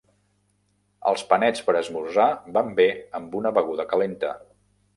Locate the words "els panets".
1.11-1.61